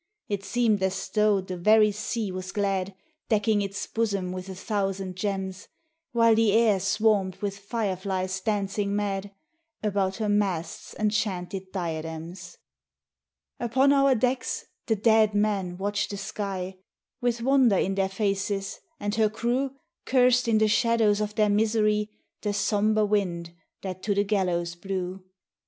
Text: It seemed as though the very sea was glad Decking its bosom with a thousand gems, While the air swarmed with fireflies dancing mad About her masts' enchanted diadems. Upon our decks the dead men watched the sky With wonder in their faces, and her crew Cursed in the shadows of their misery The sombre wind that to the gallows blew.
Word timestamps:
It 0.27 0.43
seemed 0.43 0.81
as 0.81 1.09
though 1.09 1.41
the 1.41 1.57
very 1.57 1.91
sea 1.91 2.31
was 2.31 2.51
glad 2.51 2.95
Decking 3.29 3.61
its 3.61 3.85
bosom 3.85 4.31
with 4.31 4.49
a 4.49 4.55
thousand 4.55 5.15
gems, 5.15 5.67
While 6.11 6.33
the 6.33 6.53
air 6.53 6.79
swarmed 6.79 7.35
with 7.35 7.59
fireflies 7.59 8.39
dancing 8.41 8.95
mad 8.95 9.29
About 9.83 10.15
her 10.15 10.27
masts' 10.27 10.95
enchanted 10.97 11.71
diadems. 11.71 12.57
Upon 13.59 13.93
our 13.93 14.15
decks 14.15 14.65
the 14.87 14.95
dead 14.95 15.35
men 15.35 15.77
watched 15.77 16.09
the 16.09 16.17
sky 16.17 16.79
With 17.21 17.43
wonder 17.43 17.77
in 17.77 17.93
their 17.93 18.09
faces, 18.09 18.79
and 18.99 19.13
her 19.13 19.29
crew 19.29 19.69
Cursed 20.05 20.47
in 20.47 20.57
the 20.57 20.67
shadows 20.67 21.21
of 21.21 21.35
their 21.35 21.49
misery 21.49 22.09
The 22.41 22.53
sombre 22.53 23.05
wind 23.05 23.53
that 23.83 24.01
to 24.01 24.15
the 24.15 24.23
gallows 24.23 24.73
blew. 24.73 25.23